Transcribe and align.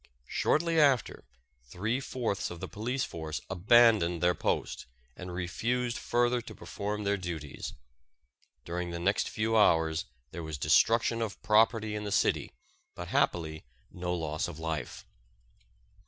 Shortly 0.25 0.79
after, 0.79 1.25
three 1.65 1.99
fourths 1.99 2.49
of 2.49 2.59
the 2.59 2.67
police 2.67 3.03
force 3.03 3.39
abandoned 3.51 4.19
their 4.23 4.33
posts 4.33 4.87
and 5.15 5.31
refused 5.31 5.95
further 5.99 6.41
to 6.41 6.55
perform 6.55 7.03
their 7.03 7.17
duties. 7.17 7.73
During 8.65 8.89
the 8.89 8.97
next 8.99 9.29
few 9.29 9.55
hours, 9.55 10.05
there 10.31 10.41
was 10.41 10.57
destruction 10.57 11.21
of 11.21 11.39
property 11.43 11.93
in 11.93 12.03
the 12.03 12.11
city 12.11 12.51
but 12.95 13.09
happily 13.09 13.63
no 13.91 14.11
loss 14.15 14.47
of 14.47 14.57
life. 14.57 15.05